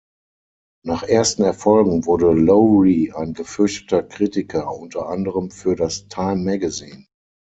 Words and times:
Nach 0.83 1.03
ersten 1.03 1.43
Erfolgen 1.43 2.07
wurde 2.07 2.31
Lowry 2.31 3.13
ein 3.15 3.35
gefürchteter 3.35 4.01
Kritiker 4.01 4.73
unter 4.75 5.07
anderem 5.09 5.51
für 5.51 5.75
das 5.75 6.07
"Time 6.07 6.43
Magazine". 6.43 7.05